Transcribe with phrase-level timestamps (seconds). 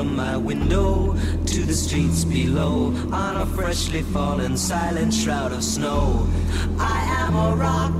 [0.00, 1.12] From my window
[1.44, 6.26] to the streets below on a freshly fallen silent shroud of snow.
[6.78, 7.92] I am a rock.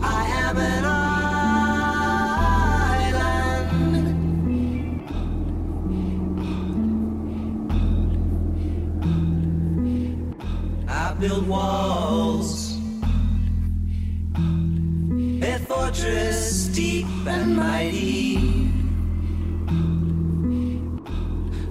[0.00, 1.28] I am an island.
[10.88, 12.78] I build walls,
[15.42, 18.49] a fortress deep and mighty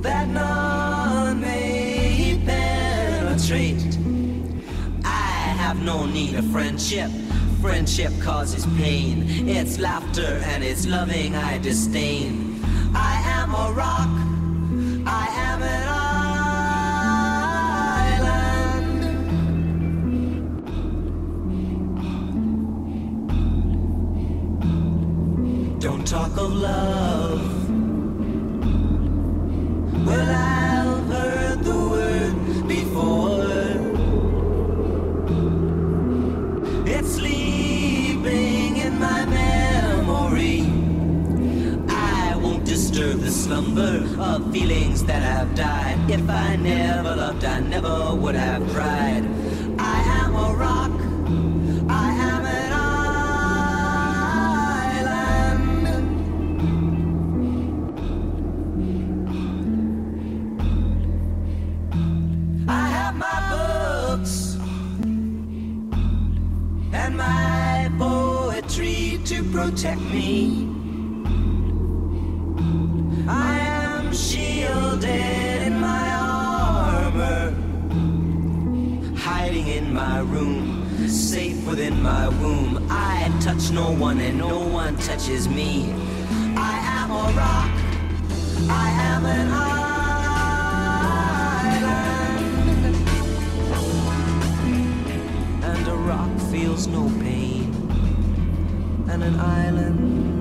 [0.02, 3.98] that none may penetrate.
[5.04, 7.12] I have no need of friendship.
[7.62, 9.26] Friendship causes pain.
[9.50, 12.62] It's laughter and it's loving I disdain.
[12.96, 14.10] I am a rock.
[15.06, 15.88] I am an
[25.68, 25.82] island.
[25.82, 27.69] Don't talk of love.
[43.80, 45.98] of feelings that have died.
[46.10, 49.24] If I never loved, I never would have cried.
[49.80, 50.92] I am a rock.
[51.90, 52.74] I am an
[55.06, 56.30] island.
[62.68, 64.58] I have my books
[66.94, 70.69] and my poetry to protect me.
[81.10, 82.86] Safe within my womb.
[82.90, 85.92] I touch no one and no one touches me.
[86.56, 87.72] I am a rock,
[88.70, 89.76] I am an island,
[95.64, 97.74] and a rock feels no pain,
[99.10, 100.39] and an island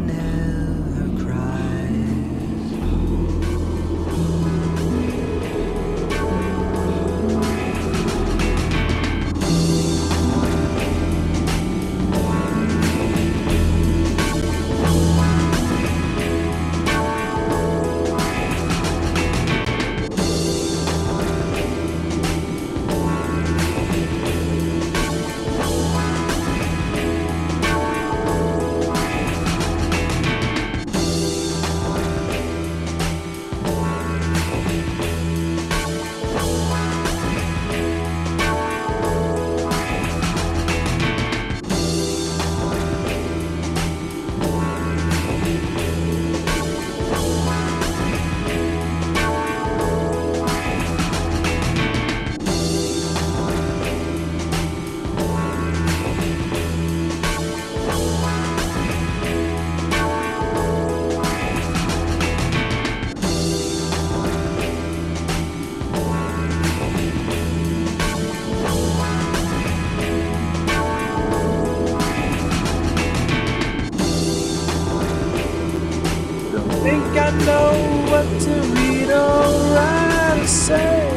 [76.89, 77.73] think I know
[78.11, 79.45] what to read or
[79.75, 81.11] write or say.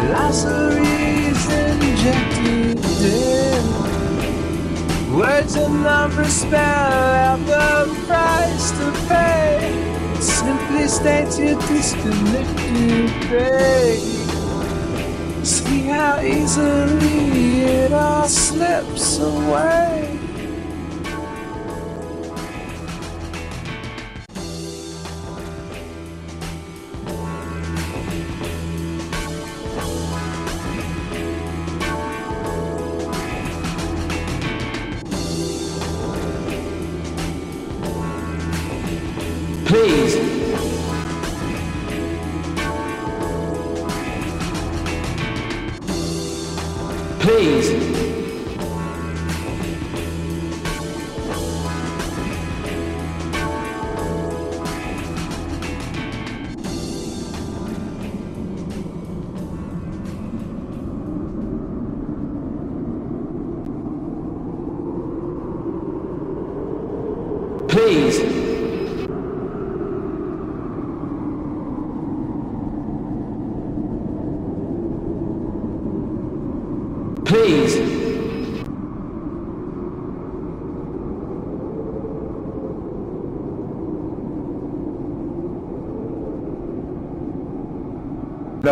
[0.00, 3.64] Glossaries injected in.
[5.18, 7.68] Words and numbers spell out the
[8.06, 9.58] price to pay.
[10.20, 14.02] Simply states you're disconnected, babe.
[15.44, 20.15] See how easily it all slips away.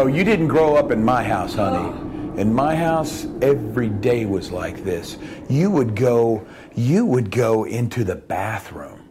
[0.06, 2.40] You didn't grow up in my house, honey.
[2.40, 5.18] In my house, every day was like this.
[5.48, 9.08] You would go, you would go into the bathroom,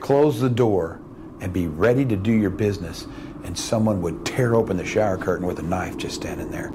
[0.00, 1.00] close the door,
[1.40, 3.06] and be ready to do your business,
[3.44, 6.72] and someone would tear open the shower curtain with a knife just standing there.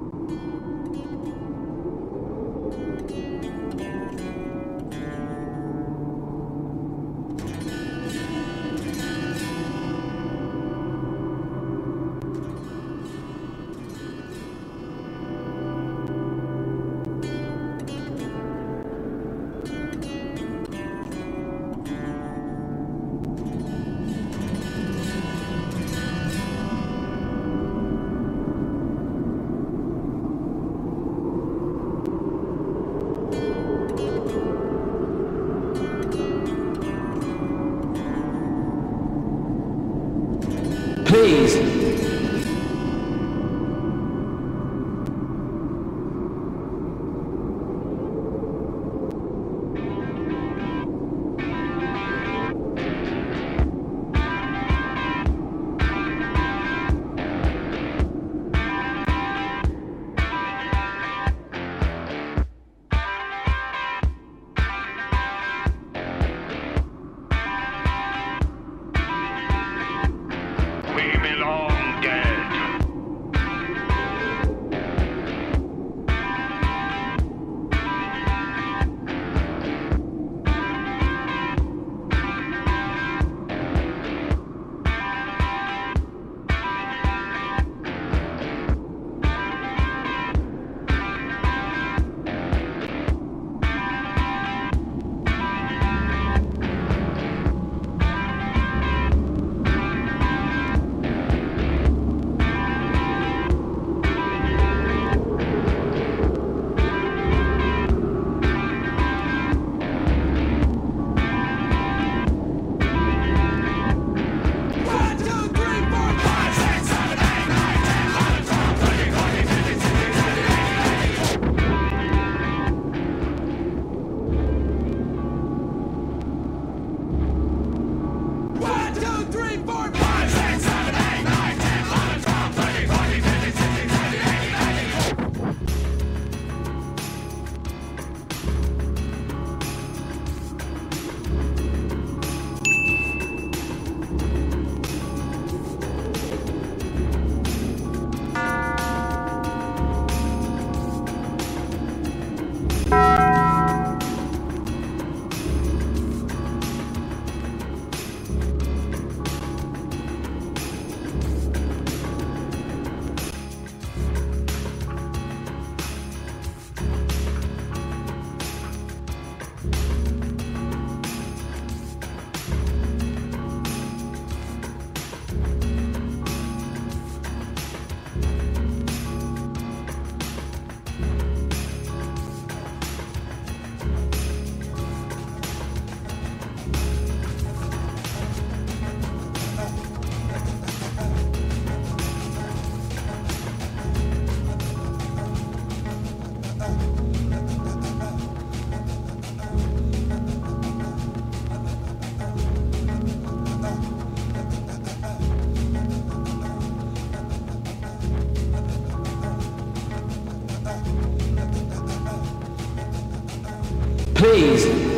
[214.51, 214.90] Please.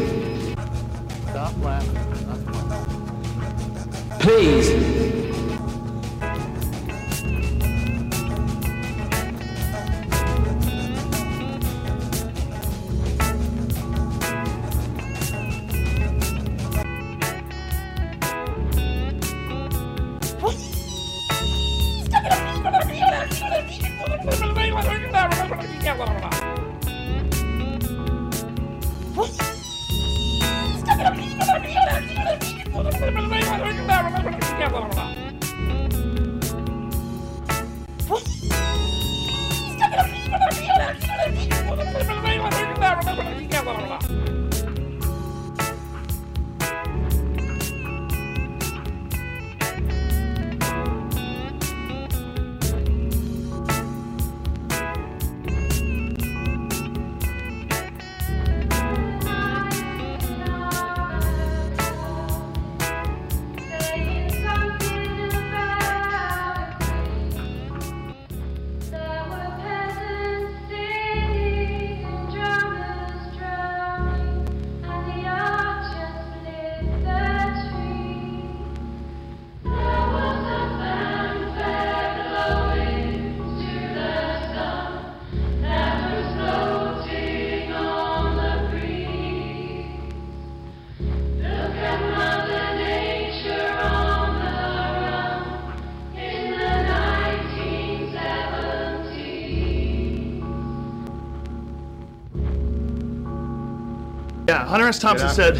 [104.74, 104.98] Hunter S.
[104.98, 105.56] Thompson said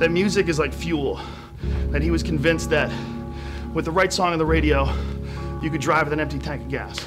[0.00, 1.20] that music is like fuel,
[1.92, 2.90] and he was convinced that
[3.72, 4.92] with the right song on the radio,
[5.62, 6.98] you could drive with an empty tank of gas.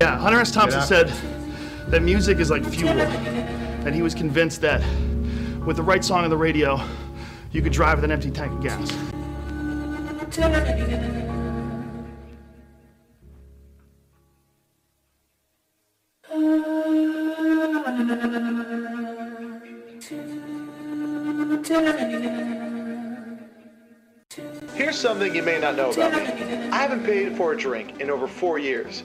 [0.00, 0.50] Yeah, Hunter S.
[0.50, 1.12] Thompson said
[1.90, 4.82] that music is like fuel, and he was convinced that
[5.64, 6.80] with the right song on the radio,
[7.54, 8.90] you could drive with an empty tank of gas.
[24.74, 26.24] Here's something you may not know about me.
[26.72, 29.04] I haven't paid for a drink in over four years.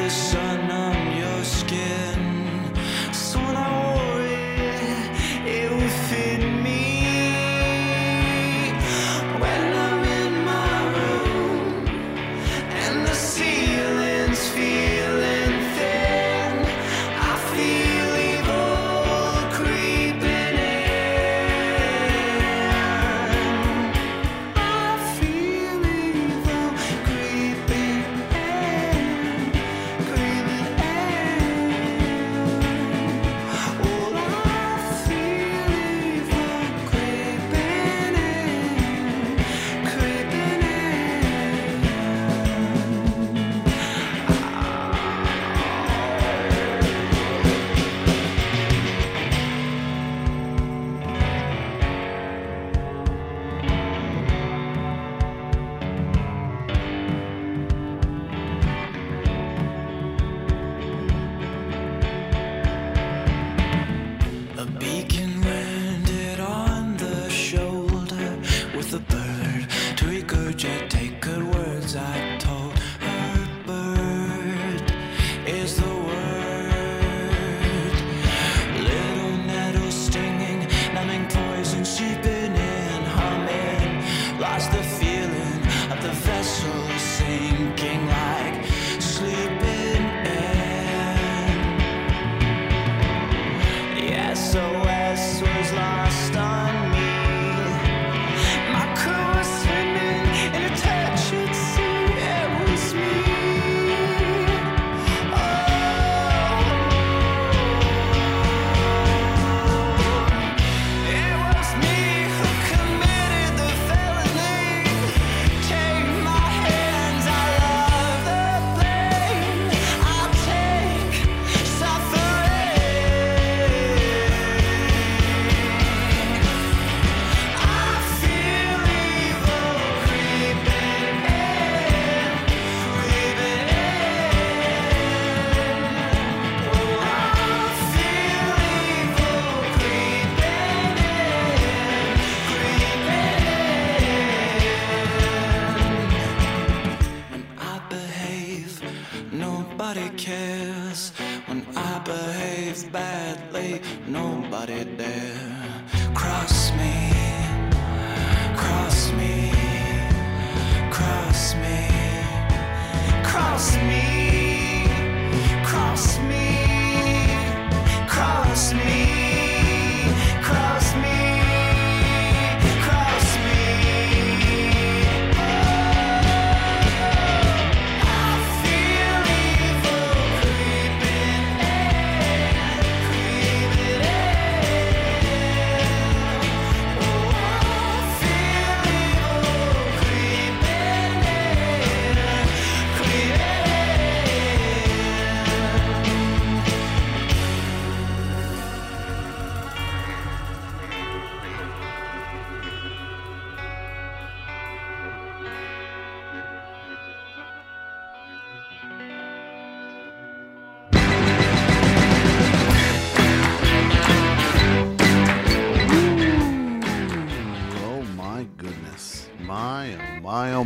[0.00, 0.69] The sun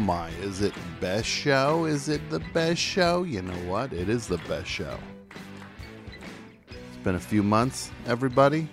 [0.04, 0.28] my.
[0.42, 1.86] Is it best show?
[1.86, 3.24] Is it the best show?
[3.24, 3.92] You know what?
[3.92, 4.98] It is the best show.
[6.68, 8.68] It's been a few months, everybody.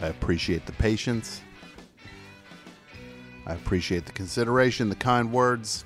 [0.00, 1.42] I appreciate the patience.
[3.46, 5.84] I appreciate the consideration, the kind words.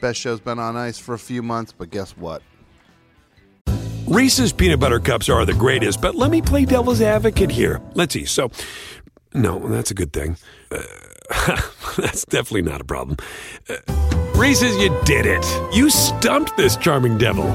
[0.00, 2.42] Best show's been on ice for a few months, but guess what?
[4.06, 7.80] Reese's peanut butter cups are the greatest, but let me play devil's advocate here.
[7.94, 8.24] Let's see.
[8.24, 8.52] So,
[9.36, 10.36] no, that's a good thing.
[10.70, 10.82] Uh,
[11.96, 13.16] that's definitely not a problem.
[13.68, 13.76] Uh,
[14.34, 15.44] Reese's, you did it.
[15.74, 17.46] You stumped this charming devil.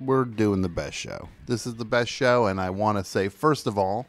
[0.00, 1.28] We're doing the best show.
[1.46, 4.06] This is the best show, and I want to say, first of all,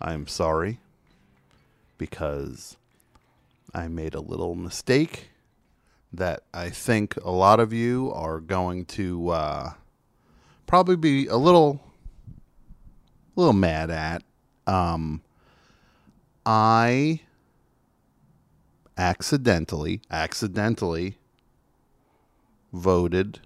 [0.00, 0.78] I'm sorry
[1.98, 2.76] because
[3.74, 5.28] I made a little mistake
[6.12, 9.72] that I think a lot of you are going to uh,
[10.66, 11.80] probably be a little,
[13.40, 14.22] little mad at.
[14.66, 15.22] Um,
[16.46, 17.20] I
[18.96, 21.16] accidentally, accidentally
[22.72, 23.40] voted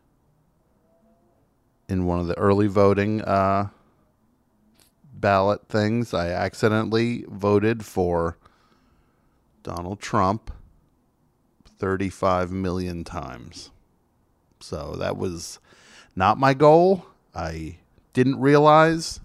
[1.89, 3.69] in one of the early voting uh,
[5.15, 6.13] ballot things.
[6.13, 8.37] I accidentally voted for
[9.63, 10.51] Donald Trump
[11.79, 13.71] 35 million times.
[14.61, 15.59] So that was
[16.17, 17.07] not my goal.
[17.35, 17.79] I
[18.13, 19.21] didn't realize,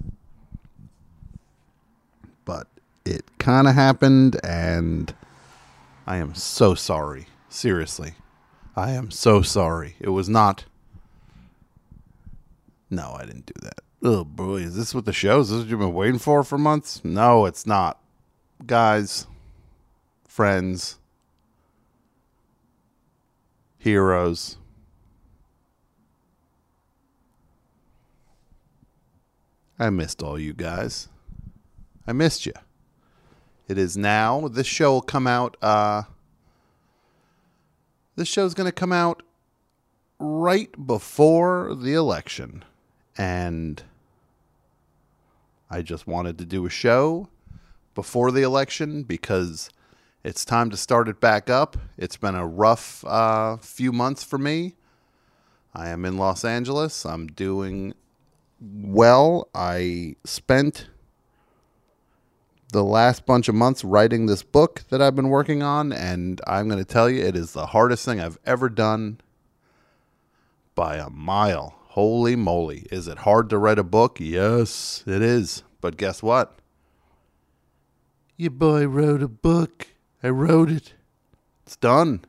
[2.45, 2.67] but
[3.05, 5.11] it kind of happened, and
[6.05, 7.25] I am so sorry.
[7.49, 8.13] Seriously.
[8.75, 9.95] I am so sorry.
[9.99, 10.65] It was not.
[12.91, 13.79] No, I didn't do that.
[14.03, 15.39] Oh boy, is this what the show?
[15.39, 17.03] Is this what you've been waiting for for months?
[17.03, 17.99] No, it's not.
[18.67, 19.25] Guys,
[20.27, 20.99] friends,
[23.79, 24.57] heroes.
[29.79, 31.07] I missed all you guys.
[32.05, 32.53] I missed you.
[33.69, 34.47] It is now.
[34.47, 35.55] This show will come out.
[35.61, 36.03] Uh,
[38.15, 39.21] this show's going to come out
[40.17, 42.65] right before the election.
[43.15, 43.83] And
[45.69, 47.29] I just wanted to do a show
[47.93, 49.69] before the election because
[50.23, 51.77] it's time to start it back up.
[51.95, 54.77] It's been a rough uh, few months for me.
[55.75, 57.05] I am in Los Angeles.
[57.05, 57.93] I'm doing
[58.59, 59.47] well.
[59.53, 60.87] I spent
[62.71, 66.67] the last bunch of months writing this book that I've been working on, and I'm
[66.67, 69.19] going to tell you, it is the hardest thing I've ever done
[70.75, 71.75] by a mile.
[71.89, 72.87] Holy moly.
[72.91, 74.19] Is it hard to write a book?
[74.19, 75.63] Yes, it is.
[75.81, 76.59] But guess what?
[78.37, 79.87] Your boy wrote a book.
[80.21, 80.93] I wrote it.
[81.65, 82.23] It's done.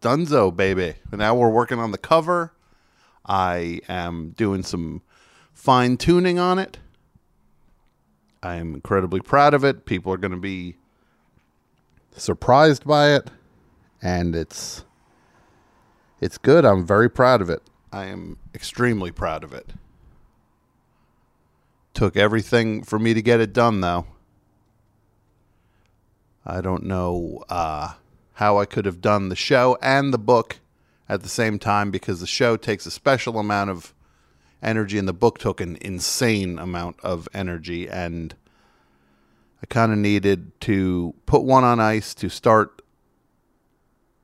[0.00, 0.94] Dunzo, baby.
[1.10, 2.52] And now we're working on the cover.
[3.26, 5.02] I am doing some
[5.52, 6.78] fine tuning on it.
[8.46, 9.86] I am incredibly proud of it.
[9.86, 10.76] People are going to be
[12.16, 13.28] surprised by it,
[14.00, 14.84] and it's
[16.20, 16.64] it's good.
[16.64, 17.60] I'm very proud of it.
[17.92, 19.72] I am extremely proud of it.
[21.92, 24.06] Took everything for me to get it done, though.
[26.44, 27.94] I don't know uh,
[28.34, 30.60] how I could have done the show and the book
[31.08, 33.92] at the same time because the show takes a special amount of
[34.62, 38.34] energy and the book took an insane amount of energy and
[39.62, 42.82] I kind of needed to put one on ice to start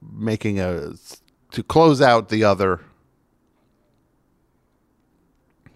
[0.01, 0.92] making a
[1.53, 2.81] to close out the other.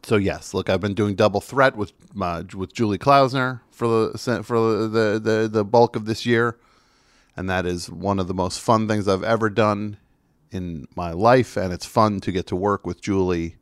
[0.03, 4.43] So yes, look, I've been doing double threat with uh, with Julie Klausner for the
[4.45, 6.59] for the, the the bulk of this year,
[7.37, 9.97] and that is one of the most fun things I've ever done
[10.51, 13.57] in my life, and it's fun to get to work with Julie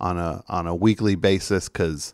[0.00, 2.12] on a on a weekly basis because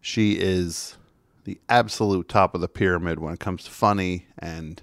[0.00, 0.96] she is
[1.44, 4.82] the absolute top of the pyramid when it comes to funny and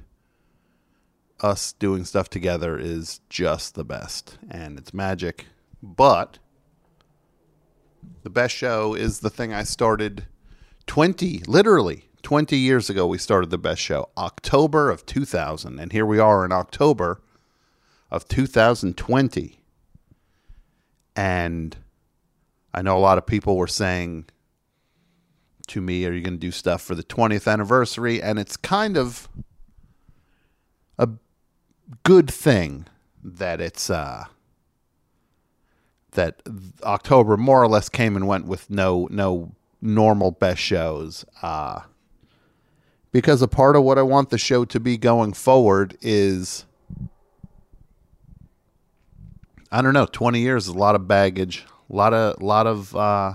[1.41, 5.47] us doing stuff together is just the best and it's magic.
[5.81, 6.37] But
[8.23, 10.25] the best show is the thing i started
[10.87, 16.05] 20 literally 20 years ago we started the best show october of 2000 and here
[16.05, 17.21] we are in october
[18.09, 19.59] of 2020
[21.15, 21.77] and
[22.73, 24.25] i know a lot of people were saying
[25.71, 28.21] to me, Are you going to do stuff for the 20th anniversary?
[28.21, 29.29] And it's kind of
[30.97, 31.09] a
[32.03, 32.87] good thing
[33.23, 34.25] that it's uh,
[36.11, 36.41] that
[36.83, 41.25] October more or less came and went with no no normal best shows.
[41.41, 41.81] Uh,
[43.11, 46.65] because a part of what I want the show to be going forward is
[49.73, 52.95] I don't know, 20 years is a lot of baggage, a lot of lot of
[52.95, 53.33] uh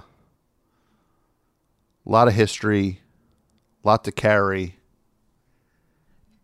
[2.05, 3.01] lot of history,
[3.83, 4.77] lot to carry,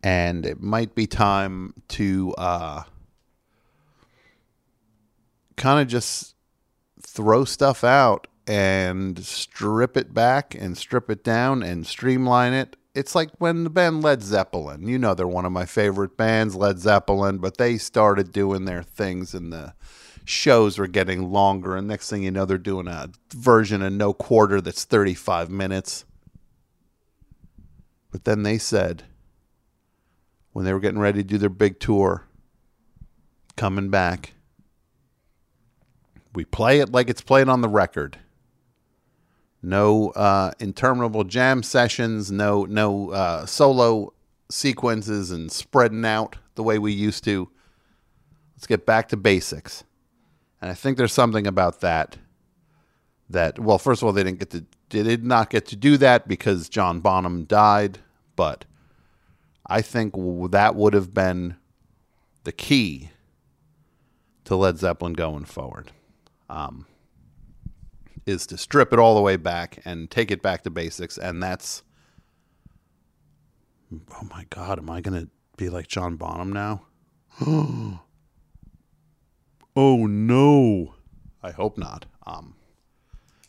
[0.02, 2.82] and it might be time to uh,
[5.56, 6.34] kind of just
[7.00, 12.76] throw stuff out and strip it back and strip it down and streamline it.
[12.94, 16.56] It's like when the band Led Zeppelin, you know, they're one of my favorite bands,
[16.56, 19.72] Led Zeppelin, but they started doing their things in the
[20.24, 21.76] shows were getting longer.
[21.76, 26.04] And next thing you know, they're doing a version of No Quarter that's 35 minutes.
[28.10, 29.04] But then they said,
[30.52, 32.26] when they were getting ready to do their big tour,
[33.56, 34.34] coming back,
[36.34, 38.18] we play it like it's played on the record.
[39.62, 44.12] No uh, interminable jam sessions, no no uh, solo
[44.50, 47.48] sequences and spreading out the way we used to.
[48.56, 49.84] Let's get back to basics.
[50.62, 52.16] And I think there's something about that
[53.28, 55.96] that well, first of all, they didn't get to they did not get to do
[55.96, 57.98] that because John Bonham died,
[58.36, 58.64] but
[59.66, 60.14] I think
[60.52, 61.56] that would have been
[62.44, 63.10] the key
[64.44, 65.90] to Led Zeppelin going forward.
[66.48, 66.86] Um,
[68.24, 71.42] is to strip it all the way back and take it back to basics, and
[71.42, 71.82] that's.
[74.12, 74.78] Oh my God!
[74.78, 76.82] Am I gonna be like John Bonham now?
[79.76, 80.94] oh no!
[81.42, 82.06] I hope not.
[82.26, 82.54] Um,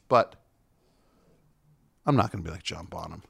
[0.07, 0.35] but
[2.05, 3.23] I'm not gonna be like John Bonham.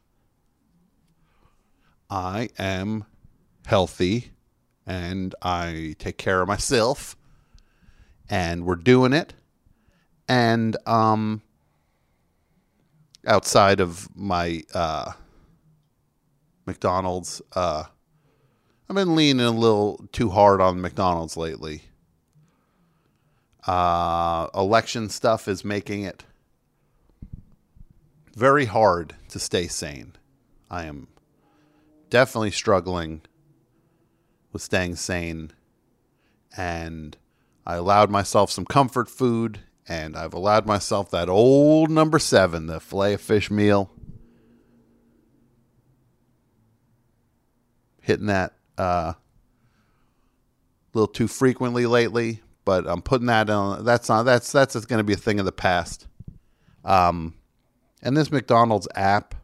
[2.10, 3.06] I am
[3.66, 4.32] healthy
[4.86, 7.16] and I take care of myself
[8.30, 9.34] and we're doing it
[10.28, 11.42] and um
[13.26, 15.14] outside of my uh
[16.66, 17.84] McDonald's uh
[18.90, 21.84] I've been leaning a little too hard on McDonald's lately.
[23.66, 26.24] Uh election stuff is making it
[28.36, 30.14] very hard to stay sane.
[30.70, 31.08] I am
[32.10, 33.22] definitely struggling
[34.52, 35.52] with staying sane
[36.56, 37.18] and
[37.66, 42.80] I allowed myself some comfort food and I've allowed myself that old number 7, the
[42.80, 43.92] fillet of fish meal.
[48.02, 49.18] Hitting that uh a
[50.94, 55.04] little too frequently lately, but I'm putting that on that's not that's that's going to
[55.04, 56.08] be a thing of the past.
[56.84, 57.36] Um
[58.02, 59.36] and this McDonald's app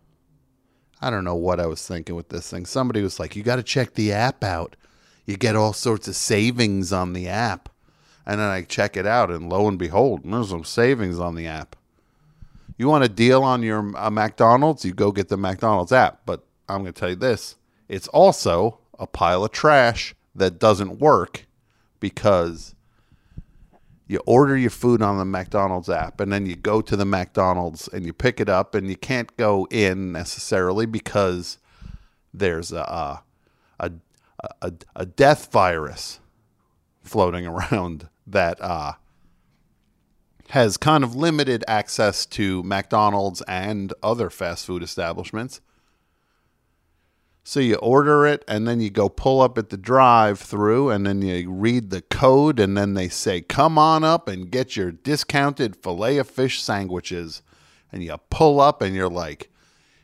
[1.02, 2.66] I don't know what I was thinking with this thing.
[2.66, 4.76] Somebody was like, "You got to check the app out.
[5.26, 7.70] You get all sorts of savings on the app."
[8.26, 11.48] And then I check it out, and lo and behold, there's some savings on the
[11.48, 11.76] app.
[12.78, 14.86] You want a deal on your uh, McDonald's?
[14.86, 16.22] You go get the McDonald's app.
[16.26, 17.56] But I'm going to tell you this:
[17.88, 21.48] it's also a pile of trash that doesn't work
[22.00, 22.76] because
[24.10, 27.88] you order your food on the McDonald's app and then you go to the McDonald's
[27.88, 31.60] and you pick it up and you can't go in necessarily because
[32.34, 33.22] there's a
[33.80, 33.92] a
[34.62, 36.20] a, a death virus
[37.04, 38.94] floating around that uh,
[40.50, 45.62] has kind of limited access to McDonald's and other fast food establishments.
[47.50, 51.04] So you order it and then you go pull up at the drive through and
[51.04, 54.92] then you read the code and then they say, come on up and get your
[54.92, 57.42] discounted filet of fish sandwiches.
[57.92, 59.50] And you pull up and you're like,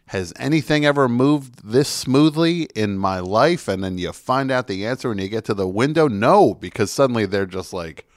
[0.07, 3.67] has anything ever moved this smoothly in my life?
[3.67, 6.07] And then you find out the answer when you get to the window.
[6.07, 8.09] No, because suddenly they're just like,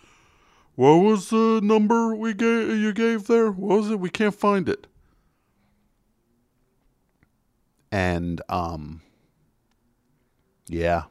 [0.74, 3.50] what was the number we gave you gave there?
[3.50, 4.00] What was it?
[4.00, 4.86] We can't find it.
[7.92, 9.02] And um
[10.68, 11.04] yeah.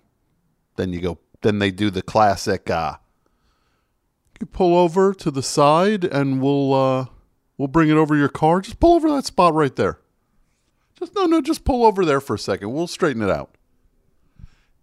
[0.75, 2.97] Then you go then they do the classic uh
[4.39, 7.05] you pull over to the side and we'll uh
[7.57, 8.61] we'll bring it over your car.
[8.61, 9.99] Just pull over that spot right there.
[10.97, 12.71] Just no no, just pull over there for a second.
[12.71, 13.55] We'll straighten it out.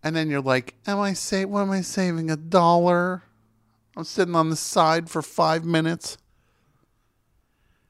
[0.02, 2.30] And then you're like, Am I say what am I saving?
[2.30, 3.22] A dollar?
[3.96, 6.18] I'm sitting on the side for five minutes.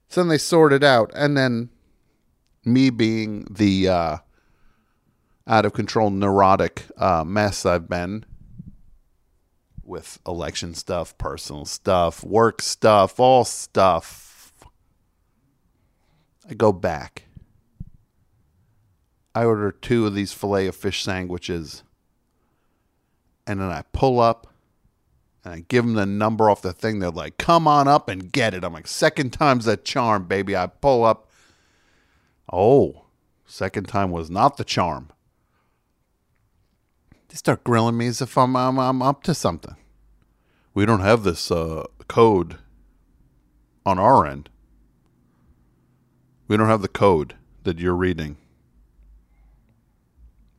[0.09, 1.71] So then they sort it out, and then
[2.65, 4.17] me being the uh,
[5.47, 8.25] out of control neurotic uh, mess I've been
[9.83, 14.53] with election stuff, personal stuff, work stuff, all stuff.
[16.49, 17.25] I go back.
[19.35, 21.83] I order two of these filet of fish sandwiches,
[23.47, 24.47] and then I pull up
[25.45, 27.01] and I give them the number off the thing.
[27.01, 28.65] They're like, come on up and get it.
[28.65, 30.57] I'm like, second time's the charm, baby.
[30.57, 31.29] I pull up.
[32.53, 33.07] Oh,
[33.45, 35.11] second time was not the charm.
[37.35, 39.75] They start grilling me as if I'm, I'm, I'm up to something.
[40.73, 42.59] We don't have this uh, code
[43.85, 44.51] on our end.
[46.47, 48.37] We don't have the code that you're reading.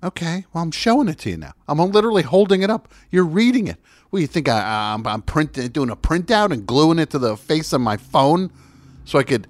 [0.04, 1.54] Okay, well, I'm showing it to you now.
[1.66, 2.92] I'm literally holding it up.
[3.10, 3.78] You're reading it.
[4.10, 4.50] What do you think?
[4.50, 7.96] I, I'm, I'm printing, doing a printout and gluing it to the face of my
[7.96, 8.52] phone
[9.06, 9.48] so I could.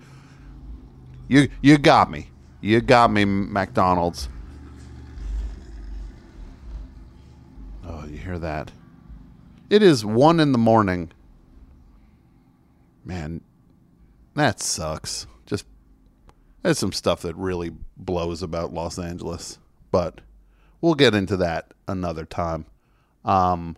[1.28, 2.30] You, you got me.
[2.62, 4.30] You got me, McDonald's.
[7.88, 8.72] Oh, you hear that?
[9.70, 11.12] It is one in the morning.
[13.04, 13.42] Man,
[14.36, 15.28] that sucks.
[15.46, 15.66] Just
[16.64, 19.60] there's some stuff that really blows about Los Angeles,
[19.92, 20.22] but
[20.82, 22.66] we'll get into that another time.
[23.24, 23.76] Um,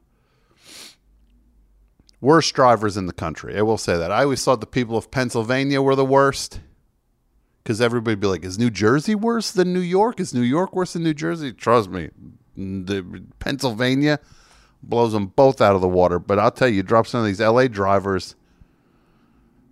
[2.21, 3.57] worst drivers in the country.
[3.57, 4.11] I will say that.
[4.11, 6.59] I always thought the people of Pennsylvania were the worst
[7.63, 10.19] because everybody would be like, "Is New Jersey worse than New York?
[10.19, 12.09] Is New York worse than New Jersey?" Trust me,
[12.57, 14.19] the Pennsylvania
[14.83, 16.19] blows them both out of the water.
[16.19, 18.35] But I'll tell you, drop some of these LA drivers.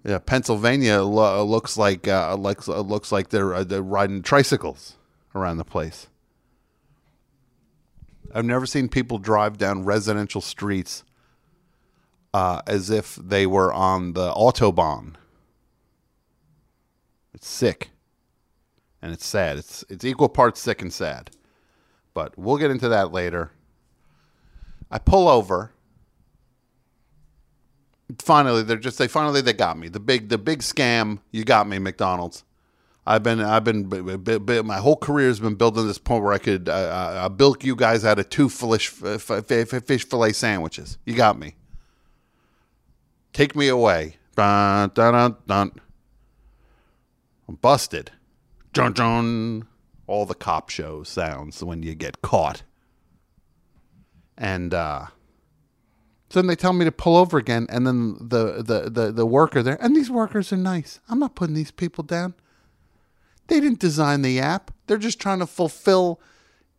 [0.04, 4.98] Yeah, Pennsylvania lo- looks like uh, looks uh, looks like they're uh, they're riding tricycles
[5.34, 6.08] around the place.
[8.34, 11.04] I've never seen people drive down residential streets
[12.34, 15.16] uh, as if they were on the autobahn.
[17.34, 17.92] It's sick,
[19.02, 19.58] and it's sad.
[19.58, 21.32] It's it's equal parts sick and sad,
[22.16, 23.52] but we'll get into that later.
[24.90, 25.72] I pull over.
[28.20, 29.88] Finally, they're just they finally they got me.
[29.90, 31.20] The big the big scam.
[31.32, 32.44] You got me, McDonald's.
[33.06, 36.00] I've been I've been b- b- b- my whole career has been built to this
[36.00, 40.32] point where I could uh, uh, bilk you guys out of two fish fish fillet
[40.32, 40.98] sandwiches.
[41.06, 41.56] You got me.
[43.34, 44.16] Take me away.
[44.36, 45.72] Dun, dun, dun, dun.
[47.48, 48.12] I'm busted.
[48.74, 49.68] Dun, dun.
[50.08, 52.64] All the cop show sounds when you get caught.
[54.38, 55.08] And uh,
[56.30, 59.26] so then they tell me to pull over again, and then the, the, the, the
[59.26, 61.00] worker there, and these workers are nice.
[61.10, 62.34] I'm not putting these people down.
[63.48, 64.72] They didn't design the app.
[64.88, 66.20] They're just trying to fulfill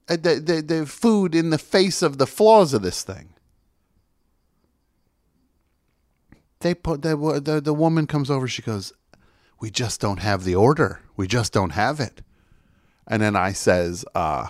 [0.08, 3.30] uh, the, the, the food in the face of the flaws of this thing.
[6.60, 8.48] They put the, the the woman comes over.
[8.48, 8.92] She goes,
[9.60, 11.00] "We just don't have the order.
[11.16, 12.22] We just don't have it."
[13.06, 14.48] And then I says, uh,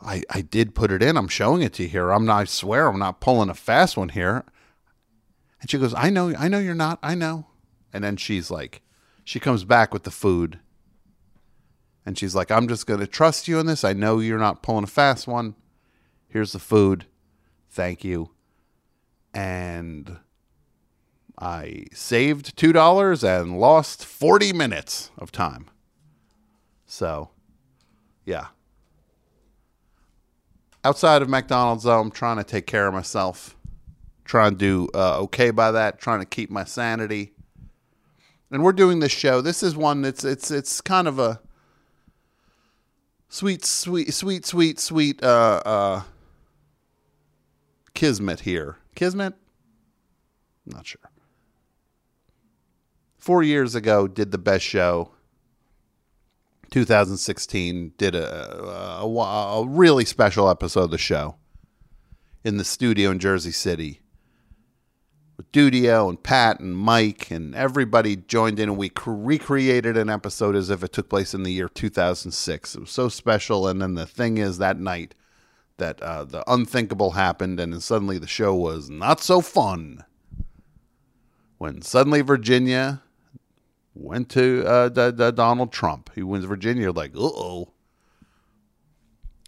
[0.00, 1.16] I, I did put it in.
[1.16, 2.10] I'm showing it to you here.
[2.10, 4.44] I'm not, I swear I'm not pulling a fast one here.
[5.60, 6.98] And she goes, I know, I know you're not.
[7.02, 7.46] I know.
[7.92, 8.82] And then she's like,
[9.24, 10.58] she comes back with the food.
[12.04, 13.84] And she's like, I'm just going to trust you in this.
[13.84, 15.54] I know you're not pulling a fast one.
[16.28, 17.06] Here's the food.
[17.70, 18.30] Thank you.
[19.32, 20.18] And
[21.38, 25.70] I saved $2 and lost 40 minutes of time.
[26.86, 27.30] So,
[28.24, 28.48] yeah.
[30.84, 33.56] Outside of McDonald's, though, I'm trying to take care of myself.
[34.24, 35.98] Trying to do uh, okay by that.
[35.98, 37.32] Trying to keep my sanity.
[38.50, 39.40] And we're doing this show.
[39.40, 41.40] This is one that's it's it's kind of a
[43.28, 46.02] sweet, sweet, sweet, sweet, sweet uh, uh,
[47.94, 48.76] kismet here.
[48.94, 49.34] Kismet?
[50.66, 51.00] Not sure.
[53.18, 55.13] Four years ago, did the best show.
[56.74, 61.36] 2016 did a, a, a really special episode of the show
[62.42, 64.00] in the studio in Jersey City
[65.36, 70.56] with Dudio and Pat and Mike and everybody joined in and we recreated an episode
[70.56, 72.74] as if it took place in the year 2006.
[72.74, 73.68] It was so special.
[73.68, 75.14] And then the thing is that night
[75.76, 80.02] that uh, the unthinkable happened and then suddenly the show was not so fun.
[81.58, 83.03] When suddenly Virginia
[83.94, 86.10] went to uh, d- d- Donald Trump.
[86.14, 86.90] He wins Virginia.
[86.92, 87.72] Like, uh oh.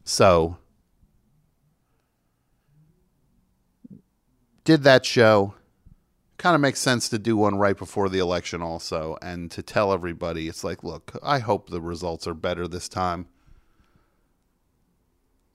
[0.04, 0.56] So,
[4.64, 5.54] did that show.
[6.38, 9.90] Kind of makes sense to do one right before the election, also, and to tell
[9.90, 13.26] everybody it's like, look, I hope the results are better this time.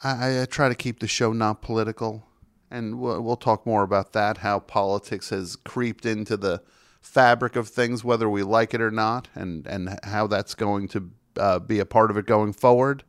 [0.03, 2.23] I, I try to keep the show not political,
[2.71, 4.39] and we'll, we'll talk more about that.
[4.39, 6.63] How politics has creeped into the
[7.01, 11.09] fabric of things, whether we like it or not, and and how that's going to
[11.37, 13.03] uh, be a part of it going forward.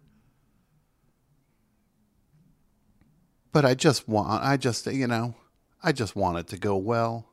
[3.53, 5.35] But I just want, I just, you know,
[5.83, 7.29] I just want it to go well.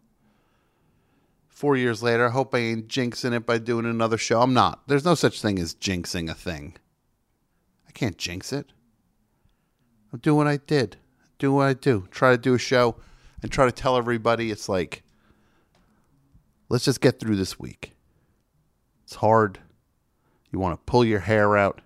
[1.48, 4.42] Four years later, I hope I ain't jinxing it by doing another show.
[4.42, 4.88] I'm not.
[4.88, 6.76] There's no such thing as jinxing a thing.
[7.88, 8.74] I can't jinx it.
[10.12, 10.98] I'm doing what I did.
[11.38, 12.08] Do what I do.
[12.12, 12.98] Try to do a show
[13.42, 15.04] and try to tell everybody it's like,
[16.70, 17.94] let's just get through this week.
[19.04, 19.60] It's hard.
[20.52, 21.82] You want to pull your hair out.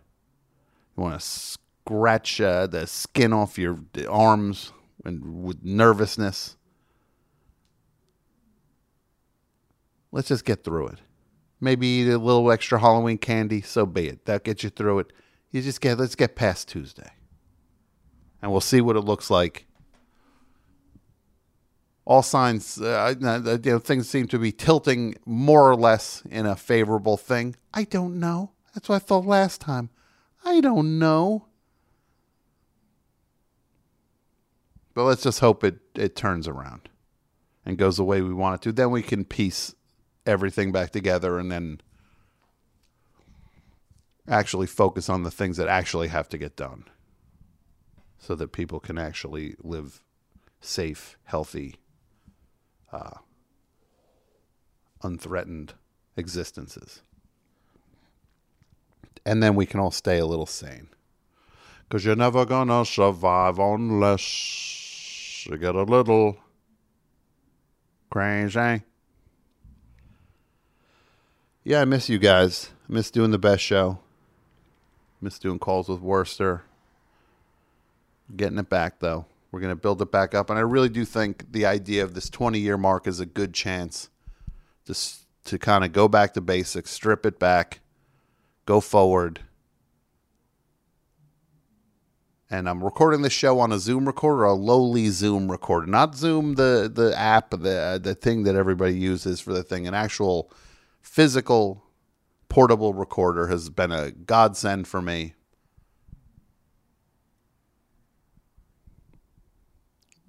[0.95, 3.79] You want to scratch uh, the skin off your
[4.09, 4.71] arms
[5.03, 6.55] and with nervousness.
[10.11, 10.99] Let's just get through it.
[11.59, 13.61] maybe eat a little extra Halloween candy.
[13.61, 14.25] So be it.
[14.25, 15.13] That gets you through it.
[15.51, 17.11] You just get let's get past Tuesday,
[18.41, 19.65] and we'll see what it looks like.
[22.06, 26.45] All signs, uh, uh, you know, things seem to be tilting more or less in
[26.45, 27.56] a favorable thing.
[27.74, 28.51] I don't know.
[28.74, 29.89] That's what I thought last time.
[30.43, 31.45] I don't know.
[34.93, 36.89] But let's just hope it, it turns around
[37.66, 38.72] and goes the way we want it to.
[38.74, 39.74] Then we can piece
[40.26, 41.82] everything back together and then
[44.28, 46.86] actually focus on the things that actually have to get done
[48.18, 50.01] so that people can actually live
[50.62, 51.76] safe, healthy,
[52.93, 53.17] uh,
[55.01, 55.73] unthreatened
[56.15, 57.01] existences.
[59.25, 60.89] And then we can all stay a little sane.
[61.87, 66.37] Because you're never going to survive unless you get a little
[68.09, 68.83] crazy.
[71.63, 72.69] Yeah, I miss you guys.
[72.89, 73.99] I miss doing the best show.
[75.21, 76.61] Miss doing calls with Wurster.
[78.35, 79.25] Getting it back though.
[79.54, 82.28] We're gonna build it back up, and I really do think the idea of this
[82.28, 84.10] 20 year mark is a good chance
[84.86, 84.95] to
[85.43, 87.82] to kind of go back to basics, strip it back,
[88.66, 89.41] go forward.
[92.49, 96.56] And I'm recording this show on a Zoom recorder, a lowly Zoom recorder, not Zoom
[96.56, 99.86] the the app, the the thing that everybody uses for the thing.
[99.86, 100.51] An actual
[100.99, 101.84] physical
[102.49, 105.36] portable recorder has been a godsend for me.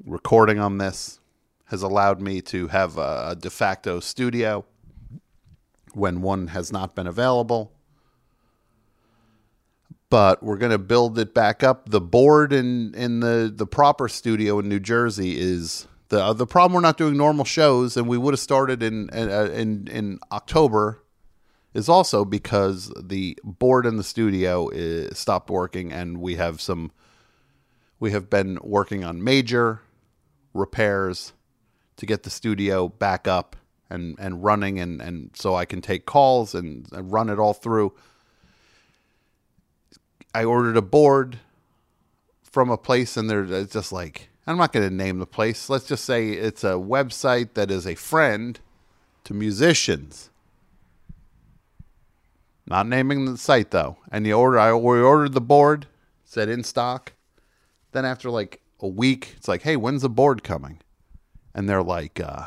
[0.07, 1.20] Recording on this
[1.66, 4.66] has allowed me to have a, a de facto studio
[5.94, 7.72] when one has not been available.
[10.11, 11.88] But we're going to build it back up.
[11.88, 16.46] The board in in the the proper studio in New Jersey is the uh, the
[16.46, 16.74] problem.
[16.74, 20.18] We're not doing normal shows, and we would have started in in uh, in, in
[20.30, 21.02] October
[21.72, 26.92] is also because the board in the studio is, stopped working and we have some
[27.98, 29.80] we have been working on major
[30.55, 31.32] repairs
[31.96, 33.57] to get the studio back up
[33.90, 37.52] and and running and and so I can take calls and, and run it all
[37.52, 37.92] through
[40.34, 41.38] I ordered a board
[42.42, 45.86] from a place and they're just like I'm not going to name the place let's
[45.86, 48.59] just say it's a website that is a friend
[49.24, 50.30] to musicians
[52.66, 53.98] not naming the site though.
[54.11, 55.86] And the order I we ordered the board,
[56.24, 57.12] said in stock.
[57.92, 60.81] Then after like a week, it's like, hey, when's the board coming?
[61.55, 62.47] And they're like, uh,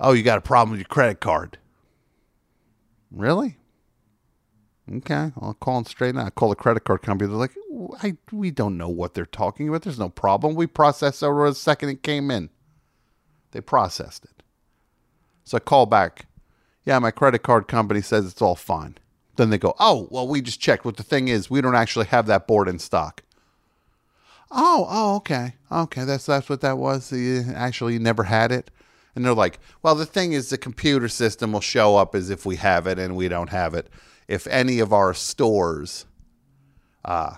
[0.00, 1.58] oh, you got a problem with your credit card.
[3.10, 3.58] Really?
[4.92, 6.26] Okay, I'll call and straighten now.
[6.26, 7.28] I call the credit card company.
[7.28, 7.54] They're like,
[8.02, 9.82] I, we don't know what they're talking about.
[9.82, 10.54] There's no problem.
[10.54, 12.50] We processed over the second it came in.
[13.52, 14.42] They processed it.
[15.44, 16.26] So I call back
[16.84, 18.98] yeah, my credit card company says it's all fine.
[19.36, 20.84] Then they go, oh, well, we just checked.
[20.84, 23.22] What the thing is, we don't actually have that board in stock.
[24.56, 27.10] Oh, oh, okay, okay, that's that's what that was.
[27.10, 28.70] You actually never had it,
[29.14, 32.46] and they're like, well, the thing is, the computer system will show up as if
[32.46, 33.88] we have it, and we don't have it.
[34.28, 36.06] If any of our stores,
[37.04, 37.36] uh,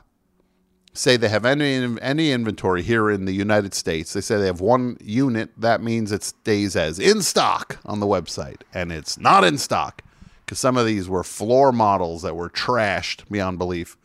[0.92, 4.60] say they have any any inventory here in the United States, they say they have
[4.60, 9.42] one unit, that means it stays as in stock on the website, and it's not
[9.42, 10.02] in stock
[10.44, 13.96] because some of these were floor models that were trashed beyond belief.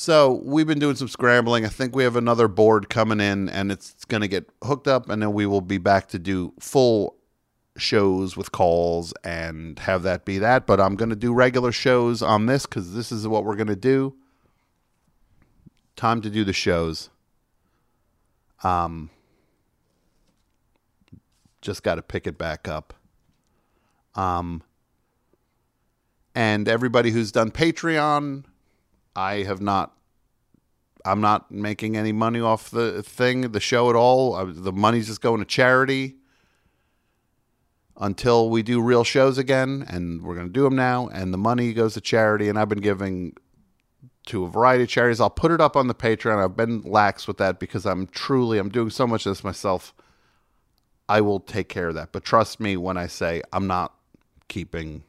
[0.00, 1.64] So we've been doing some scrambling.
[1.64, 5.10] I think we have another board coming in, and it's going to get hooked up,
[5.10, 7.16] and then we will be back to do full
[7.76, 10.68] shows with calls and have that be that.
[10.68, 13.66] But I'm going to do regular shows on this because this is what we're going
[13.66, 14.14] to do
[15.96, 17.10] time to do the shows.
[18.62, 19.10] Um,
[21.60, 22.94] just got to pick it back up.
[24.14, 24.62] Um,
[26.36, 28.44] and everybody who's done Patreon,
[29.18, 29.94] I have not.
[31.04, 34.34] I'm not making any money off the thing, the show at all.
[34.34, 36.16] I, the money's just going to charity
[37.96, 41.08] until we do real shows again, and we're going to do them now.
[41.08, 43.34] And the money goes to charity, and I've been giving
[44.26, 45.20] to a variety of charities.
[45.20, 46.42] I'll put it up on the Patreon.
[46.42, 49.94] I've been lax with that because I'm truly I'm doing so much of this myself.
[51.08, 52.12] I will take care of that.
[52.12, 53.94] But trust me when I say I'm not
[54.46, 55.02] keeping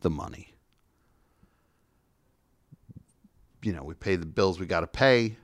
[0.00, 0.53] the money.
[3.64, 5.36] You know, we pay the bills we got to pay.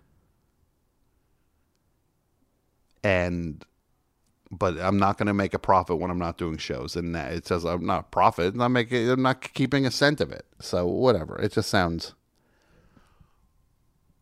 [3.05, 3.65] And
[4.51, 6.97] but I'm not going to make a profit when I'm not doing shows.
[6.97, 8.55] And it says I'm not a profit.
[8.55, 9.09] I'm not making.
[9.11, 10.47] I'm not keeping a cent of it.
[10.61, 11.41] So whatever.
[11.41, 12.15] It just sounds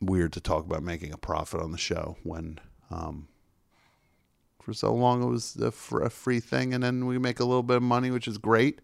[0.00, 3.28] weird to talk about making a profit on the show when um,
[4.60, 7.44] For so long, it was a, fr- a free thing, and then we make a
[7.44, 8.80] little bit of money, which is great.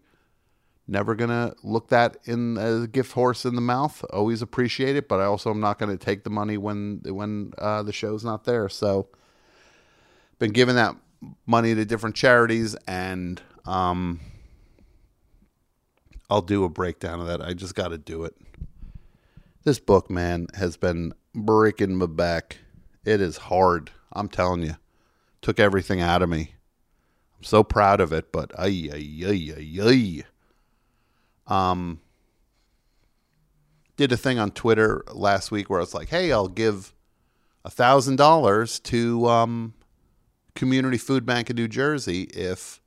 [0.87, 4.03] Never gonna look that in a gift horse in the mouth.
[4.11, 7.81] Always appreciate it, but I also am not gonna take the money when when uh,
[7.81, 8.69] the show's not there.
[8.69, 9.07] So,
[10.37, 10.95] been giving that
[11.47, 14.19] money to different charities, and um,
[16.29, 17.41] I'll do a breakdown of that.
[17.41, 18.35] I just got to do it.
[19.63, 22.59] This book, man, has been breaking my back.
[23.03, 23.91] It is hard.
[24.13, 24.75] I'm telling you.
[25.41, 26.55] Took everything out of me.
[27.37, 30.23] I'm so proud of it, but ay ay ay ay ay.
[31.47, 31.99] Um
[33.97, 36.93] did a thing on Twitter last week where I was like, "Hey, I'll give
[37.65, 39.73] a thousand dollars to um,
[40.53, 42.79] Community Food Bank in New Jersey if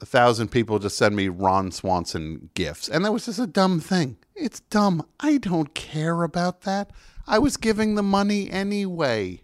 [0.00, 2.88] a thousand people just send me Ron Swanson gifts.
[2.88, 4.16] And that was just a dumb thing.
[4.36, 5.04] It's dumb.
[5.20, 6.90] I don't care about that.
[7.26, 9.42] I was giving the money anyway.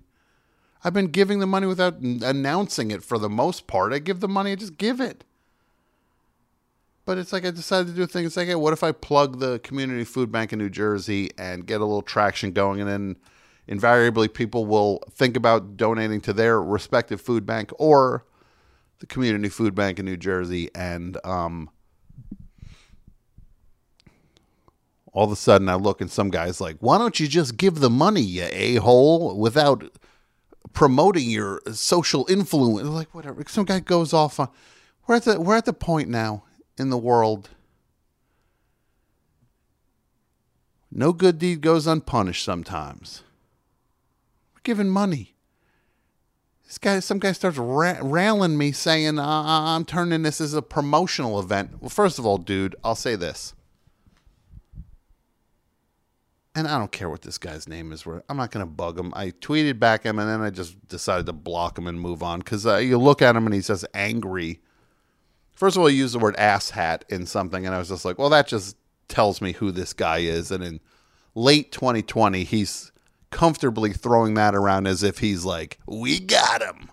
[0.84, 3.92] I've been giving the money without announcing it for the most part.
[3.92, 5.24] I give the money, I just give it.
[7.08, 8.26] But it's like I decided to do a thing.
[8.26, 11.64] It's like, hey, what if I plug the community food bank in New Jersey and
[11.66, 13.16] get a little traction going, and then
[13.66, 18.26] invariably people will think about donating to their respective food bank or
[18.98, 21.70] the community food bank in New Jersey, and um,
[25.14, 27.76] all of a sudden I look and some guy's like, "Why don't you just give
[27.76, 29.98] the money, you a hole, without
[30.74, 33.42] promoting your social influence?" Like whatever.
[33.48, 34.50] Some guy goes off on.
[35.06, 36.42] We're at the we're at the point now
[36.78, 37.50] in the world.
[40.90, 42.44] No good deed goes unpunished.
[42.44, 43.22] Sometimes
[44.54, 45.34] we're giving money.
[46.64, 50.60] This guy, some guy starts ra- railing me, saying uh, I'm turning this as a
[50.60, 51.80] promotional event.
[51.80, 53.54] Well, first of all, dude, I'll say this,
[56.54, 58.04] and I don't care what this guy's name is.
[58.28, 59.14] I'm not going to bug him.
[59.14, 62.40] I tweeted back him, and then I just decided to block him and move on
[62.40, 64.60] because uh, you look at him and he says angry.
[65.58, 68.04] First of all, he used the word ass hat in something, and I was just
[68.04, 68.76] like, well, that just
[69.08, 70.52] tells me who this guy is.
[70.52, 70.78] And in
[71.34, 72.92] late 2020, he's
[73.32, 76.90] comfortably throwing that around as if he's like, we got him.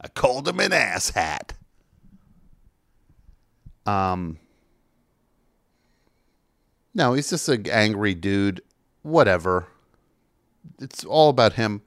[0.00, 1.54] I called him an ass hat.
[3.84, 4.38] Um,
[6.94, 8.60] no, he's just an angry dude.
[9.02, 9.66] Whatever.
[10.80, 11.82] It's all about him.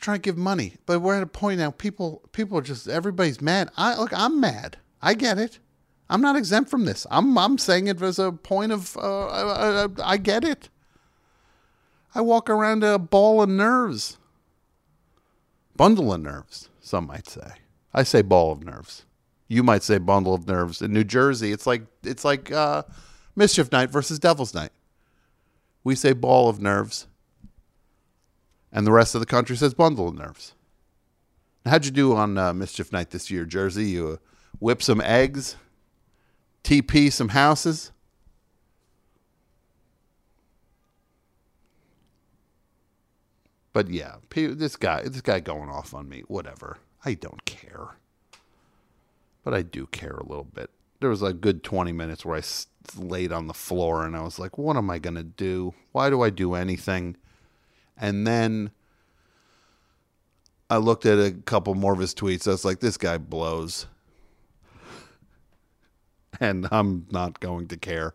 [0.00, 1.70] Trying to give money, but we're at a point now.
[1.72, 3.70] People, people are just everybody's mad.
[3.76, 4.78] I look, I'm mad.
[5.02, 5.58] I get it.
[6.08, 7.06] I'm not exempt from this.
[7.10, 10.68] I'm, I'm saying it as a point of, uh, I, I, I get it.
[12.14, 14.16] I walk around a ball of nerves.
[15.76, 17.52] Bundle of nerves, some might say.
[17.94, 19.04] I say ball of nerves.
[19.48, 20.82] You might say bundle of nerves.
[20.82, 22.82] In New Jersey, it's like it's like uh,
[23.34, 24.70] mischief night versus devil's night.
[25.82, 27.06] We say ball of nerves,
[28.72, 30.54] and the rest of the country says bundle of nerves.
[31.66, 33.86] How'd you do on uh, mischief night this year, Jersey?
[33.90, 34.16] You uh,
[34.58, 35.56] whip some eggs,
[36.64, 37.92] TP some houses.
[43.72, 46.78] But yeah, this guy, this guy going off on me, whatever.
[47.04, 47.96] I don't care,
[49.44, 50.70] but I do care a little bit.
[51.00, 52.42] There was a good twenty minutes where I
[52.96, 55.74] laid on the floor and I was like, "What am I gonna do?
[55.92, 57.16] Why do I do anything?"
[58.00, 58.70] And then
[60.68, 62.48] I looked at a couple more of his tweets.
[62.48, 63.86] I was like, "This guy blows,"
[66.40, 68.14] and I'm not going to care.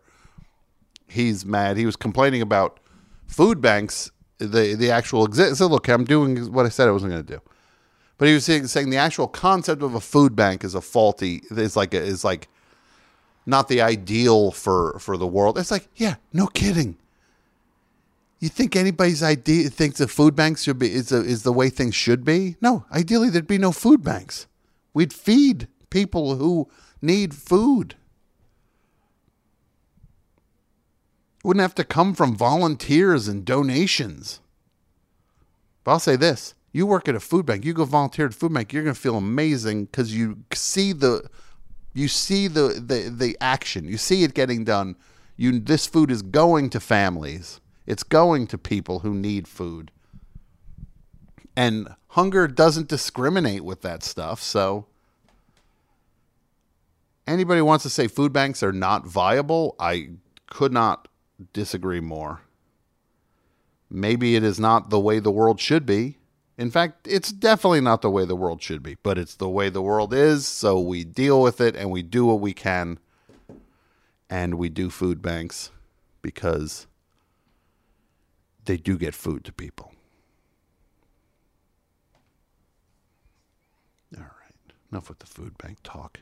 [1.06, 1.76] He's mad.
[1.76, 2.80] He was complaining about
[3.26, 5.56] food banks the the actual exist.
[5.56, 7.40] So look, I'm doing what I said I wasn't going to do.
[8.18, 11.42] But he was saying, saying the actual concept of a food bank is a faulty.
[11.50, 12.48] Is like a, is like
[13.44, 15.58] not the ideal for for the world.
[15.58, 16.96] It's like yeah, no kidding.
[18.38, 21.70] You think anybody's idea thinks that food banks should be is a, is the way
[21.70, 22.56] things should be?
[22.60, 24.46] No, ideally there'd be no food banks.
[24.92, 26.68] We'd feed people who
[27.00, 27.96] need food.
[31.46, 34.40] wouldn't have to come from volunteers and donations.
[35.84, 38.36] But I'll say this you work at a food bank, you go volunteer at a
[38.36, 41.30] food bank, you're to feel amazing because you see the.
[41.94, 43.88] You see the, the the action.
[43.88, 44.96] You see it getting done.
[45.36, 47.60] You this food is going to families.
[47.86, 49.90] It's going to people who need food.
[51.56, 54.42] And hunger doesn't discriminate with that stuff.
[54.42, 54.86] So
[57.26, 60.10] anybody wants to say food banks are not viable, I
[60.48, 61.08] could not
[61.52, 62.42] disagree more.
[63.88, 66.18] Maybe it is not the way the world should be.
[66.58, 69.68] In fact, it's definitely not the way the world should be, but it's the way
[69.68, 72.98] the world is, so we deal with it and we do what we can.
[74.28, 75.70] And we do food banks
[76.22, 76.86] because
[78.66, 79.92] they do get food to people.
[84.16, 86.20] All right, enough with the food bank talk.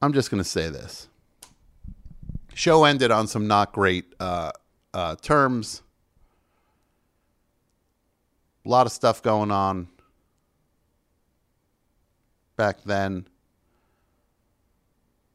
[0.00, 1.08] I'm just going to say this.
[2.54, 4.52] Show ended on some not great uh,
[4.94, 5.82] uh, terms.
[8.64, 9.88] A lot of stuff going on
[12.56, 13.26] back then.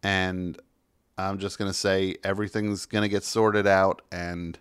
[0.01, 0.59] And
[1.17, 4.01] I'm just going to say everything's going to get sorted out.
[4.11, 4.57] And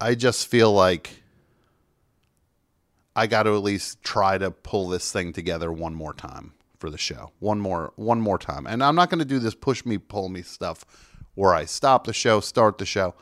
[0.00, 1.22] I just feel like
[3.16, 6.90] I got to at least try to pull this thing together one more time for
[6.90, 7.32] the show.
[7.40, 8.66] One more one more time.
[8.66, 10.84] And I'm not going to do this push me pull me stuff
[11.34, 13.14] where I stop the show, start the show.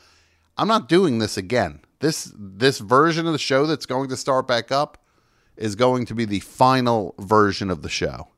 [0.58, 1.80] I'm not doing this again.
[2.00, 4.98] This this version of the show that's going to start back up
[5.56, 8.28] is going to be the final version of the show.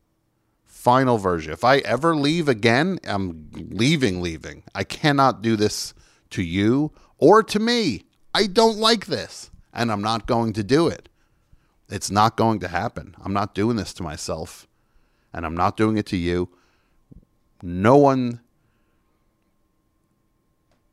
[0.87, 1.53] Final version.
[1.53, 4.63] If I ever leave again, I'm leaving leaving.
[4.73, 5.95] I cannot do this
[6.31, 8.05] to you or to me.
[8.33, 11.09] I don't like this and I'm not going to do it.
[11.89, 13.17] It's not going to happen.
[13.21, 14.69] I'm not doing this to myself
[15.35, 16.51] and I'm not doing it to you.
[17.65, 18.41] No one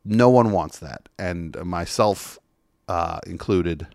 [0.04, 2.40] no one wants that and myself
[2.88, 3.86] uh, included.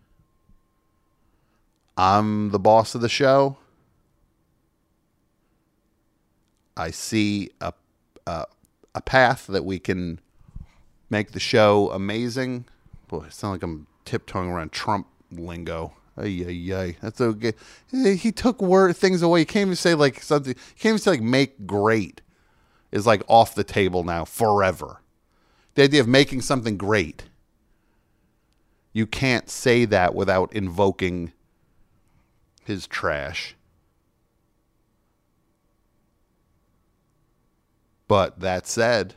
[1.98, 3.58] I'm the boss of the show.
[6.80, 7.74] I see a,
[8.26, 8.46] a
[8.96, 10.20] a path that we can
[11.10, 12.66] make the show amazing.
[13.08, 15.94] Boy, it sounds like I'm tiptoeing around Trump lingo.
[16.18, 16.98] Ay, ay, ay.
[17.02, 17.54] That's okay.
[17.92, 19.42] He took word things away.
[19.42, 20.56] He can't even say like something.
[20.76, 22.22] He can't even say like make great
[22.92, 25.02] is like off the table now forever.
[25.76, 27.26] The idea of making something great.
[28.94, 31.32] You can't say that without invoking
[32.64, 33.56] his trash.
[38.10, 39.14] But that said,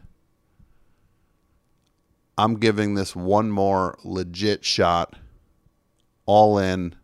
[2.37, 5.17] I'm giving this one more legit shot,
[6.27, 6.95] all in,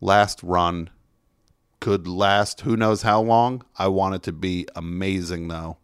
[0.00, 0.88] last run.
[1.80, 3.64] Could last who knows how long.
[3.76, 5.78] I want it to be amazing, though.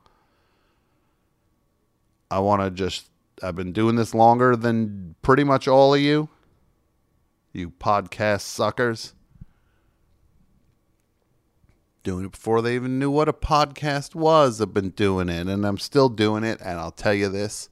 [2.30, 3.10] I want to just,
[3.42, 6.28] I've been doing this longer than pretty much all of you,
[7.52, 9.12] you podcast suckers.
[12.02, 14.60] Doing it before they even knew what a podcast was.
[14.60, 16.60] I've been doing it and I'm still doing it.
[16.60, 17.68] And I'll tell you this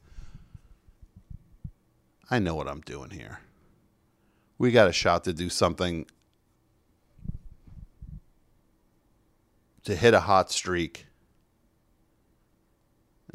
[2.31, 3.41] I know what I'm doing here.
[4.59, 6.07] We got a shot to do something
[9.85, 11.07] to hit a hot streak,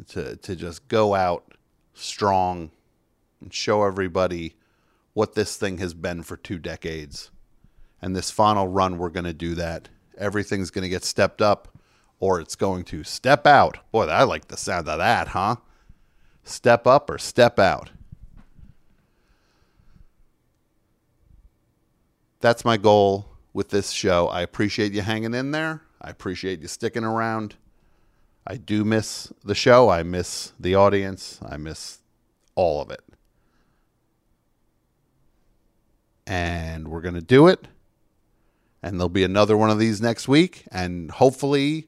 [0.10, 1.56] to, to just go out
[1.96, 2.70] strong
[3.42, 4.56] and show everybody
[5.14, 7.32] what this thing has been for two decades.
[8.02, 9.90] And this final run, we're going to do that.
[10.18, 11.78] Everything's going to get stepped up
[12.20, 13.80] or it's going to step out.
[13.92, 15.58] Boy, I like the sound of that, huh?
[16.44, 17.92] Step up or step out.
[22.40, 24.28] That's my goal with this show.
[24.28, 25.84] I appreciate you hanging in there.
[26.02, 27.56] I appreciate you sticking around.
[28.46, 29.90] I do miss the show.
[29.90, 31.40] I miss the audience.
[31.46, 32.00] I miss
[32.56, 33.02] all of it.
[36.28, 37.68] And we're going to do it.
[38.84, 40.66] And there'll be another one of these next week.
[40.70, 41.88] And hopefully,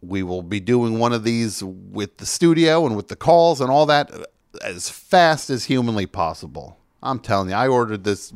[0.00, 3.70] we will be doing one of these with the studio and with the calls and
[3.70, 4.10] all that
[4.62, 6.78] as fast as humanly possible.
[7.02, 8.32] I'm telling you, I ordered this.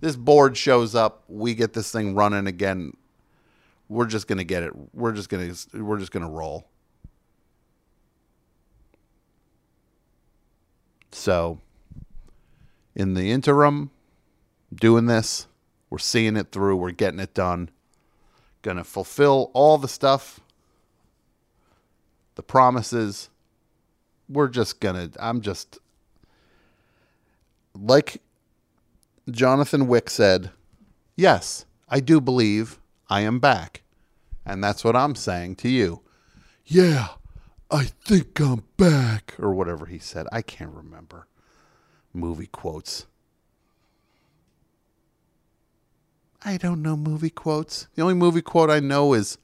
[0.00, 1.24] This board shows up.
[1.28, 2.92] We get this thing running again.
[3.88, 4.72] We're just gonna get it.
[4.94, 5.52] We're just gonna.
[5.74, 6.68] We're just gonna roll.
[11.10, 11.60] So,
[12.94, 13.90] in the interim,
[14.72, 15.48] doing this,
[15.90, 16.76] we're seeing it through.
[16.76, 17.70] We're getting it done.
[18.62, 20.40] Gonna fulfill all the stuff,
[22.34, 23.30] the promises.
[24.28, 25.10] We're just gonna.
[25.18, 25.78] I'm just
[27.74, 28.20] like
[29.30, 30.50] Jonathan Wick said,
[31.16, 32.78] yes, I do believe
[33.08, 33.82] I am back.
[34.44, 36.00] And that's what I'm saying to you.
[36.64, 37.08] Yeah,
[37.70, 39.34] I think I'm back.
[39.38, 40.26] Or whatever he said.
[40.32, 41.26] I can't remember.
[42.14, 43.06] Movie quotes.
[46.44, 47.88] I don't know movie quotes.
[47.94, 49.38] The only movie quote I know is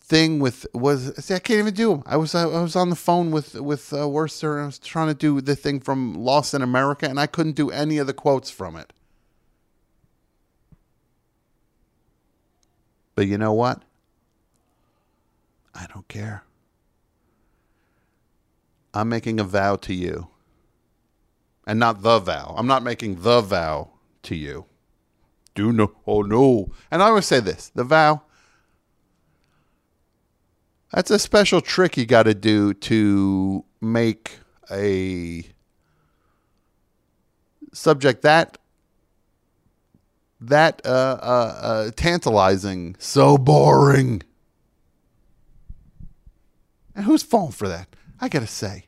[0.00, 2.02] thing with was see, I can't even do them.
[2.06, 5.08] I was I was on the phone with with uh, Wurster and I was trying
[5.08, 8.12] to do the thing from Lost in America and I couldn't do any of the
[8.12, 8.92] quotes from it.
[13.14, 13.82] But you know what?
[15.74, 16.44] I don't care.
[18.94, 20.28] I'm making a vow to you.
[21.66, 22.54] And not the vow.
[22.58, 23.90] I'm not making the vow
[24.24, 24.66] to you.
[25.54, 25.92] Do no.
[26.06, 26.70] Oh no.
[26.90, 28.22] And I always say this the vow
[30.92, 34.38] that's a special trick you got to do to make
[34.70, 35.44] a
[37.72, 38.58] subject that
[40.38, 44.22] that uh, uh, uh, tantalizing, so boring.
[46.94, 47.94] And who's falling for that?
[48.20, 48.86] I gotta say.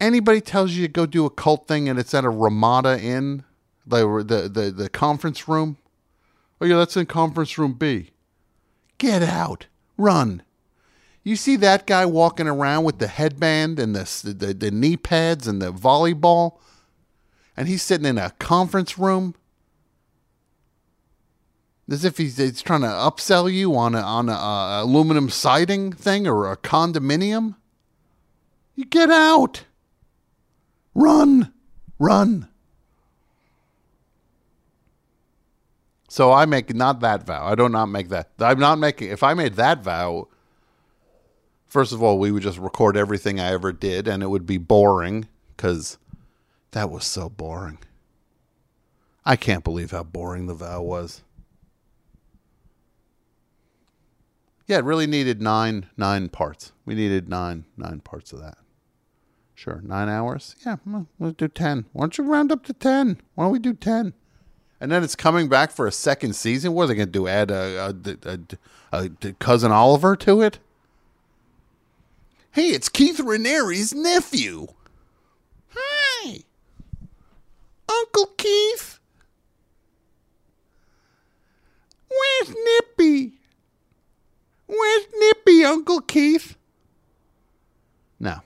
[0.00, 3.44] Anybody tells you to go do a cult thing and it's at a Ramada Inn,
[3.86, 5.78] the the the, the conference room.
[6.60, 8.10] Oh yeah, that's in conference room B.
[8.98, 9.66] Get out,
[9.96, 10.42] run.
[11.22, 15.48] You see that guy walking around with the headband and the, the, the knee pads
[15.48, 16.58] and the volleyball,
[17.56, 19.34] and he's sitting in a conference room
[21.90, 25.92] as if he's, he's trying to upsell you on a, on a uh, aluminum siding
[25.92, 27.56] thing or a condominium.
[28.74, 29.64] You get out.
[30.94, 31.52] Run,
[31.98, 32.48] run.
[36.14, 37.44] So I make not that vow.
[37.44, 38.30] I do not make that.
[38.38, 39.10] I'm not making.
[39.10, 40.28] If I made that vow,
[41.66, 44.56] first of all, we would just record everything I ever did, and it would be
[44.56, 45.98] boring because
[46.70, 47.78] that was so boring.
[49.24, 51.24] I can't believe how boring the vow was.
[54.68, 56.70] Yeah, it really needed nine nine parts.
[56.86, 58.58] We needed nine nine parts of that.
[59.52, 60.54] Sure, nine hours.
[60.64, 60.76] Yeah,
[61.18, 61.86] let's do ten.
[61.92, 63.20] Why don't you round up to ten?
[63.34, 64.14] Why don't we do ten?
[64.84, 66.74] And then it's coming back for a second season.
[66.74, 67.26] What are they going to do?
[67.26, 68.38] Add a, a,
[68.92, 70.58] a, a cousin Oliver to it?
[72.50, 74.66] Hey, it's Keith Raniere's nephew.
[75.74, 76.40] Hi,
[77.88, 79.00] Uncle Keith.
[82.10, 83.38] Where's Nippy?
[84.66, 86.58] Where's Nippy, Uncle Keith?
[88.20, 88.40] No.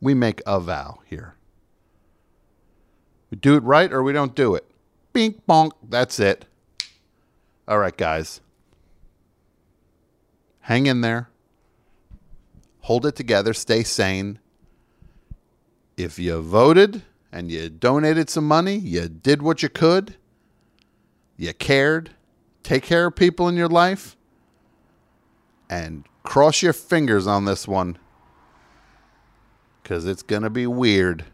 [0.00, 1.34] We make a vow here.
[3.30, 4.64] We do it right or we don't do it.
[5.12, 5.72] Bink bonk.
[5.88, 6.46] That's it.
[7.66, 8.40] All right, guys.
[10.60, 11.28] Hang in there.
[12.82, 13.52] Hold it together.
[13.52, 14.38] Stay sane.
[15.96, 17.02] If you voted
[17.32, 20.16] and you donated some money, you did what you could,
[21.36, 22.10] you cared,
[22.62, 24.16] take care of people in your life,
[25.68, 27.98] and cross your fingers on this one
[29.82, 31.24] because it's going to be weird.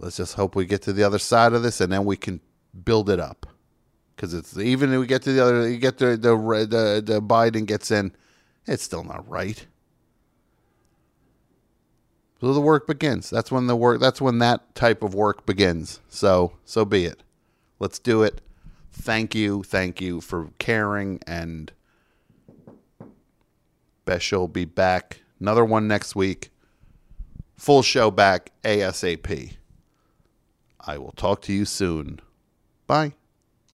[0.00, 2.40] Let's just hope we get to the other side of this and then we can
[2.84, 3.46] build it up.
[4.16, 7.22] Because it's even if we get to the other, you get the the the, the
[7.22, 8.12] Biden gets in,
[8.66, 9.66] it's still not right.
[12.40, 13.28] So the work begins.
[13.28, 14.00] That's when the work.
[14.00, 16.00] That's when that type of work begins.
[16.08, 17.22] So so be it.
[17.78, 18.40] Let's do it.
[18.92, 21.72] Thank you, thank you for caring, and
[24.32, 25.20] will be back.
[25.38, 26.50] Another one next week.
[27.56, 29.56] Full show back ASAP.
[30.86, 32.20] I will talk to you soon.
[32.86, 33.14] Bye.